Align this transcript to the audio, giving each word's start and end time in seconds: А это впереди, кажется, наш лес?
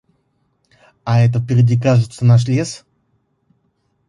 А 1.03 1.19
это 1.21 1.39
впереди, 1.39 1.79
кажется, 1.79 2.25
наш 2.25 2.47
лес? 2.47 2.87